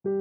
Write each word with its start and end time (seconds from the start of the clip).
Penuntun 0.00 0.16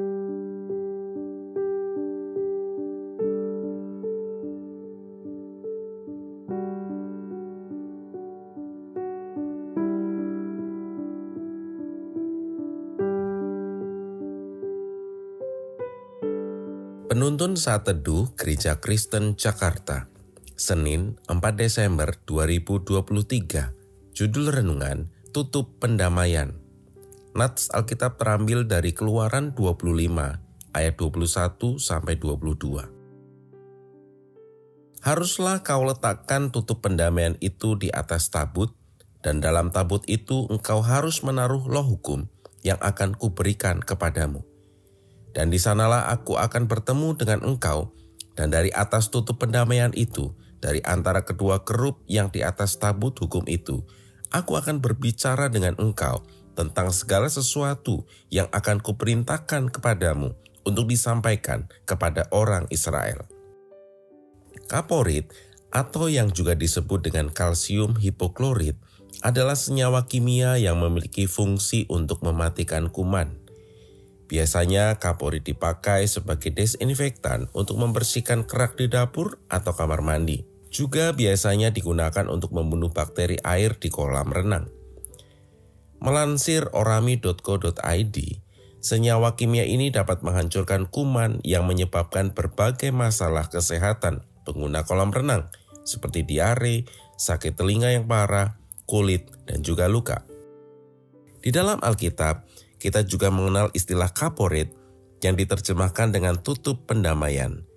Saat 17.55 17.87
Teduh 17.87 18.35
Gereja 18.35 18.83
Kristen 18.83 19.39
Jakarta. 19.39 20.11
Senin 20.59 21.15
4 21.31 21.39
Desember 21.55 22.19
2023 22.27 23.71
Judul 24.11 24.51
Renungan 24.51 25.07
Tutup 25.31 25.79
Pendamaian 25.79 26.68
Nats 27.29 27.69
Alkitab 27.69 28.17
terambil 28.17 28.65
dari 28.65 28.89
Keluaran 28.89 29.53
25 29.53 29.85
ayat 30.73 30.95
21 30.97 31.77
sampai 31.77 32.17
22 32.17 35.05
Haruslah 35.05 35.61
kau 35.61 35.85
letakkan 35.85 36.49
tutup 36.49 36.81
pendamaian 36.81 37.37
itu 37.37 37.77
di 37.77 37.93
atas 37.93 38.33
tabut 38.33 38.73
dan 39.21 39.45
dalam 39.45 39.69
tabut 39.69 40.01
itu 40.09 40.49
engkau 40.49 40.81
harus 40.81 41.21
menaruh 41.21 41.69
loh 41.69 41.85
hukum 41.85 42.25
yang 42.65 42.81
akan 42.81 43.13
kuberikan 43.13 43.77
kepadamu. 43.77 44.41
Dan 45.29 45.53
di 45.53 45.61
sanalah 45.61 46.09
aku 46.09 46.33
akan 46.33 46.65
bertemu 46.65 47.13
dengan 47.13 47.45
engkau, 47.45 47.93
dan 48.33 48.49
dari 48.49 48.73
atas 48.73 49.13
tutup 49.13 49.37
pendamaian 49.37 49.93
itu, 49.93 50.33
dari 50.57 50.81
antara 50.81 51.21
kedua 51.21 51.61
kerup 51.61 52.01
yang 52.09 52.33
di 52.33 52.41
atas 52.41 52.81
tabut 52.81 53.13
hukum 53.21 53.45
itu, 53.45 53.85
aku 54.33 54.57
akan 54.57 54.81
berbicara 54.81 55.53
dengan 55.53 55.77
engkau 55.77 56.25
tentang 56.59 56.91
segala 56.91 57.31
sesuatu 57.31 58.03
yang 58.27 58.51
akan 58.51 58.83
kuperintahkan 58.83 59.71
kepadamu 59.71 60.35
untuk 60.67 60.91
disampaikan 60.91 61.71
kepada 61.87 62.27
orang 62.35 62.67
Israel. 62.67 63.23
Kaporit 64.67 65.31
atau 65.71 66.11
yang 66.11 66.27
juga 66.35 66.59
disebut 66.59 67.07
dengan 67.07 67.31
kalsium 67.31 67.95
hipoklorit 67.95 68.75
adalah 69.23 69.55
senyawa 69.55 70.03
kimia 70.03 70.59
yang 70.59 70.83
memiliki 70.83 71.31
fungsi 71.31 71.87
untuk 71.87 72.19
mematikan 72.27 72.91
kuman. 72.91 73.39
Biasanya 74.29 75.01
kapori 75.01 75.41
dipakai 75.41 76.05
sebagai 76.05 76.53
desinfektan 76.53 77.49
untuk 77.55 77.81
membersihkan 77.81 78.45
kerak 78.45 78.77
di 78.77 78.85
dapur 78.85 79.41
atau 79.49 79.73
kamar 79.73 80.05
mandi. 80.05 80.45
Juga 80.69 81.17
biasanya 81.17 81.73
digunakan 81.73 82.29
untuk 82.29 82.53
membunuh 82.53 82.93
bakteri 82.93 83.41
air 83.41 83.73
di 83.81 83.89
kolam 83.89 84.29
renang. 84.29 84.78
Melansir 85.99 86.71
orami.co.id, 86.71 88.17
senyawa 88.79 89.35
kimia 89.35 89.67
ini 89.67 89.91
dapat 89.91 90.23
menghancurkan 90.23 90.87
kuman 90.87 91.43
yang 91.43 91.67
menyebabkan 91.67 92.31
berbagai 92.31 92.95
masalah 92.95 93.51
kesehatan 93.51 94.23
pengguna 94.47 94.87
kolam 94.87 95.11
renang, 95.11 95.51
seperti 95.83 96.23
diare, 96.23 96.87
sakit 97.19 97.59
telinga 97.59 97.91
yang 97.91 98.07
parah, 98.07 98.55
kulit, 98.87 99.27
dan 99.43 99.59
juga 99.59 99.91
luka. 99.91 100.23
Di 101.43 101.51
dalam 101.51 101.83
Alkitab, 101.83 102.47
kita 102.79 103.03
juga 103.03 103.27
mengenal 103.27 103.69
istilah 103.75 104.15
kaporit 104.15 104.71
yang 105.19 105.35
diterjemahkan 105.35 106.15
dengan 106.15 106.39
tutup 106.39 106.87
pendamaian. 106.87 107.67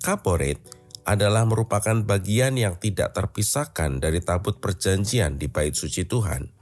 Kaporit 0.00 0.58
adalah 1.06 1.44
merupakan 1.44 2.02
bagian 2.02 2.56
yang 2.56 2.80
tidak 2.80 3.12
terpisahkan 3.14 4.00
dari 4.00 4.24
tabut 4.24 4.58
perjanjian 4.58 5.38
di 5.38 5.46
bait 5.46 5.76
suci 5.76 6.02
Tuhan. 6.08 6.55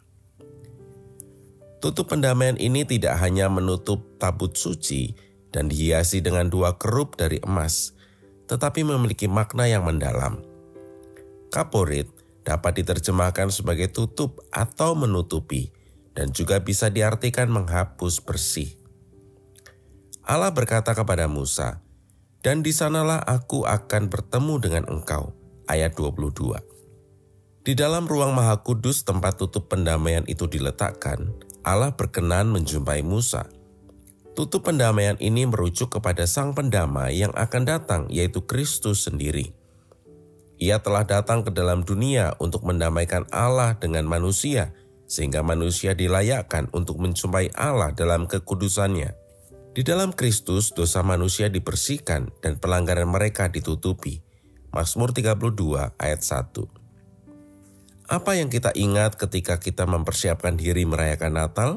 Tutup 1.84 2.16
pendamaian 2.16 2.56
ini 2.56 2.88
tidak 2.88 3.20
hanya 3.20 3.52
menutup 3.52 4.16
tabut 4.16 4.56
suci 4.56 5.12
dan 5.52 5.68
dihiasi 5.68 6.24
dengan 6.24 6.48
dua 6.48 6.80
kerup 6.80 7.20
dari 7.20 7.44
emas, 7.44 7.92
tetapi 8.48 8.88
memiliki 8.88 9.28
makna 9.28 9.68
yang 9.68 9.84
mendalam. 9.84 10.40
Kaporit 11.52 12.08
dapat 12.40 12.80
diterjemahkan 12.80 13.52
sebagai 13.52 13.92
tutup 13.92 14.40
atau 14.48 14.96
menutupi, 14.96 15.76
dan 16.16 16.32
juga 16.32 16.64
bisa 16.64 16.88
diartikan 16.88 17.52
menghapus 17.52 18.24
bersih. 18.24 18.80
Allah 20.24 20.56
berkata 20.56 20.96
kepada 20.96 21.28
Musa, 21.28 21.84
"Dan 22.40 22.64
di 22.64 22.72
sanalah 22.72 23.20
aku 23.20 23.68
akan 23.68 24.08
bertemu 24.08 24.54
dengan 24.56 24.84
engkau." 24.88 25.36
Ayat 25.68 25.92
22. 25.92 26.64
Di 27.60 27.76
dalam 27.76 28.08
ruang 28.08 28.32
Maha 28.32 28.64
Kudus 28.64 29.04
tempat 29.04 29.36
tutup 29.36 29.68
pendamaian 29.68 30.24
itu 30.24 30.48
diletakkan, 30.48 31.32
Allah 31.64 31.96
berkenan 31.96 32.52
menjumpai 32.52 33.00
Musa. 33.00 33.48
Tutup 34.36 34.68
pendamaian 34.68 35.16
ini 35.16 35.48
merujuk 35.48 35.96
kepada 35.96 36.28
Sang 36.28 36.52
Pendamai 36.52 37.16
yang 37.16 37.32
akan 37.32 37.62
datang, 37.64 38.02
yaitu 38.12 38.44
Kristus 38.44 39.08
sendiri. 39.08 39.56
Ia 40.60 40.84
telah 40.84 41.08
datang 41.08 41.40
ke 41.40 41.50
dalam 41.50 41.82
dunia 41.82 42.36
untuk 42.36 42.68
mendamaikan 42.68 43.24
Allah 43.32 43.80
dengan 43.80 44.04
manusia, 44.04 44.76
sehingga 45.08 45.40
manusia 45.40 45.96
dilayakkan 45.96 46.68
untuk 46.76 47.00
menjumpai 47.00 47.56
Allah 47.56 47.96
dalam 47.96 48.28
kekudusannya. 48.28 49.16
Di 49.74 49.82
dalam 49.82 50.12
Kristus, 50.14 50.70
dosa 50.70 51.02
manusia 51.02 51.48
dibersihkan 51.48 52.30
dan 52.44 52.60
pelanggaran 52.60 53.08
mereka 53.08 53.48
ditutupi. 53.48 54.22
Mazmur 54.70 55.14
32 55.14 55.94
ayat 55.98 56.20
1 56.20 56.83
Apa 58.04 58.36
yang 58.36 58.52
kita 58.52 58.68
ingat 58.76 59.16
ketika 59.16 59.56
kita 59.56 59.88
mempersiapkan 59.88 60.60
diri 60.60 60.84
merayakan 60.84 61.40
Natal? 61.40 61.70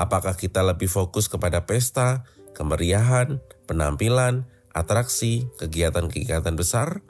Apakah 0.00 0.32
kita 0.32 0.64
lebih 0.64 0.88
fokus 0.88 1.28
kepada 1.28 1.68
pesta, 1.68 2.24
kemeriahan, 2.56 3.44
penampilan, 3.68 4.48
atraksi, 4.72 5.44
kegiatan-kegiatan 5.60 6.56
besar? 6.56 7.04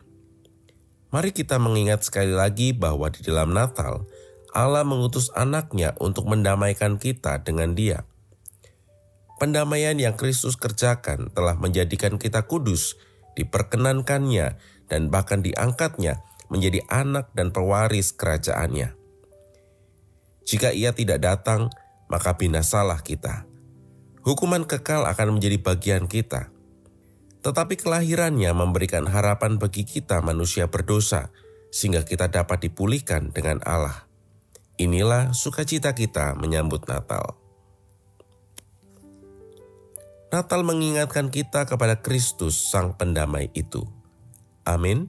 Mari 1.14 1.30
kita 1.30 1.62
mengingat 1.62 2.02
sekali 2.02 2.34
lagi 2.34 2.74
bahwa 2.74 3.14
di 3.14 3.22
dalam 3.22 3.54
Natal, 3.54 4.10
Allah 4.50 4.82
mengutus 4.82 5.30
anaknya 5.30 5.94
untuk 6.02 6.26
mendamaikan 6.26 6.98
kita 6.98 7.46
dengan 7.46 7.78
dia. 7.78 8.10
Pendamaian 9.38 9.94
yang 9.94 10.18
Kristus 10.18 10.58
kerjakan 10.58 11.30
telah 11.30 11.54
menjadikan 11.54 12.18
kita 12.18 12.42
kudus, 12.50 12.98
diperkenankannya, 13.38 14.58
dan 14.90 15.14
bahkan 15.14 15.46
diangkatnya 15.46 16.26
menjadi 16.52 16.82
anak 16.86 17.32
dan 17.32 17.50
pewaris 17.50 18.14
kerajaannya. 18.14 18.94
Jika 20.46 20.70
ia 20.70 20.94
tidak 20.94 21.22
datang, 21.22 21.74
maka 22.06 22.38
binasalah 22.38 23.02
kita. 23.02 23.46
Hukuman 24.22 24.66
kekal 24.66 25.06
akan 25.06 25.38
menjadi 25.38 25.58
bagian 25.58 26.06
kita. 26.06 26.50
Tetapi 27.42 27.78
kelahirannya 27.78 28.50
memberikan 28.54 29.06
harapan 29.06 29.58
bagi 29.58 29.86
kita 29.86 30.18
manusia 30.22 30.66
berdosa, 30.66 31.30
sehingga 31.70 32.02
kita 32.02 32.30
dapat 32.30 32.66
dipulihkan 32.66 33.30
dengan 33.30 33.62
Allah. 33.62 34.06
Inilah 34.78 35.30
sukacita 35.30 35.94
kita 35.94 36.34
menyambut 36.38 36.86
Natal. 36.90 37.38
Natal 40.30 40.66
mengingatkan 40.66 41.30
kita 41.30 41.64
kepada 41.70 42.02
Kristus, 42.02 42.58
Sang 42.58 42.98
Pendamai 42.98 43.48
itu. 43.54 43.86
Amin. 44.66 45.08